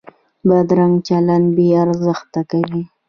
[0.47, 2.83] بدرنګه چلند بې ارزښته کوي